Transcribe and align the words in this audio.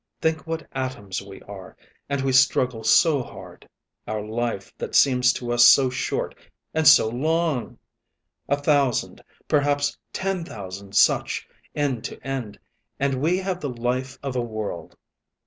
Think 0.19 0.47
what 0.47 0.67
atoms 0.71 1.21
we 1.21 1.41
are; 1.43 1.77
and 2.09 2.21
we 2.21 2.31
struggle 2.31 2.83
so 2.83 3.21
hard. 3.21 3.69
Our 4.07 4.23
life 4.25 4.73
that 4.79 4.95
seems 4.95 5.31
to 5.33 5.51
us 5.53 5.63
so 5.63 5.91
short 5.91 6.33
and 6.73 6.87
so 6.87 7.07
long! 7.07 7.77
A 8.49 8.57
thousand, 8.59 9.23
perhaps 9.47 9.95
ten 10.11 10.43
thousand 10.43 10.95
such, 10.95 11.47
end 11.75 12.03
to 12.05 12.19
end, 12.25 12.57
and 12.99 13.21
we 13.21 13.37
have 13.37 13.59
the 13.59 13.69
life 13.69 14.17
of 14.23 14.35
a 14.35 14.41
world. 14.41 14.95